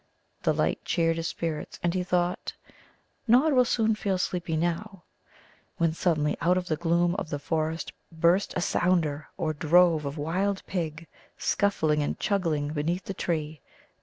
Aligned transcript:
The 0.41 0.51
light 0.53 0.83
cheered 0.83 1.17
his 1.17 1.27
spirits, 1.27 1.79
and 1.83 1.93
he 1.93 2.01
thought, 2.03 2.53
"Nod 3.27 3.53
will 3.53 3.63
soon 3.65 3.93
feel 3.93 4.17
sleepy 4.17 4.57
now," 4.57 5.03
when 5.77 5.93
suddenly 5.93 6.35
out 6.41 6.57
of 6.57 6.65
the 6.65 6.75
gloom 6.75 7.13
of 7.19 7.29
the 7.29 7.37
forest 7.37 7.93
burst 8.11 8.51
a 8.57 8.61
sounder 8.61 9.27
or 9.37 9.53
drove 9.53 10.05
of 10.05 10.17
wild 10.17 10.65
pig, 10.65 11.05
scuffling 11.37 12.01
and 12.01 12.17
chuggling 12.17 12.73
beneath 12.73 13.03
the 13.03 13.13
tree. 13.13 13.61